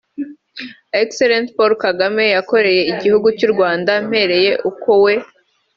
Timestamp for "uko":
4.69-4.89